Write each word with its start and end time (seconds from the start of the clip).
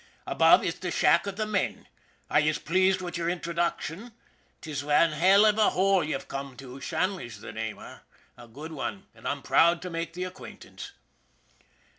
Above 0.25 0.63
is 0.63 0.79
the 0.79 0.89
shack 0.89 1.27
av 1.27 1.35
the 1.35 1.45
men. 1.45 1.87
Are 2.27 2.39
yez 2.39 2.57
plased 2.57 3.03
wid 3.03 3.17
yer 3.17 3.29
in 3.29 3.39
troduction? 3.39 4.13
'Tis 4.59 4.83
wan 4.83 5.11
hell 5.11 5.45
av 5.45 5.59
a 5.59 5.69
hole 5.69 6.03
ye've 6.03 6.27
come 6.27 6.57
to. 6.57 6.81
Shanley's 6.81 7.39
the 7.39 7.51
name, 7.53 7.77
eh? 7.77 7.99
A 8.35 8.47
good 8.47 8.71
wan, 8.71 9.05
an' 9.13 9.27
I'm 9.27 9.43
proud 9.43 9.79
to 9.83 9.91
make 9.91 10.13
the 10.13 10.23
acquaintance." 10.23 10.93